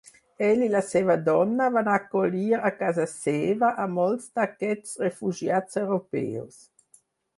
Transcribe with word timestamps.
Ell 0.45 0.61
i 0.67 0.69
la 0.75 0.79
seva 0.85 1.15
dona 1.25 1.67
van 1.75 1.89
acollir 1.97 2.49
a 2.69 2.71
casa 2.79 3.05
seva 3.11 3.69
a 3.83 3.87
molts 3.99 4.33
d'aquests 4.39 4.97
refugiats 5.07 5.83
europeus. 5.87 6.59